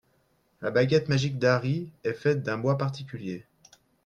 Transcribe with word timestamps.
La 0.61 0.71
baguette 0.71 1.09
magique 1.09 1.37
d'Harry 1.37 1.91
est 2.03 2.15
faite 2.15 2.41
d'un 2.41 2.57
bois 2.57 2.75
particulier. 2.75 3.45